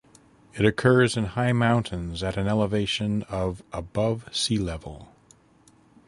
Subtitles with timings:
[0.55, 5.09] It occurs in high mountains at an elevation of above sea level.